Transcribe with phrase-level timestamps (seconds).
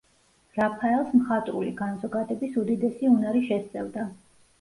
[0.59, 4.07] რაფაელს მხატვრული განზოგადების უდიდესი უნარი შესწევდა.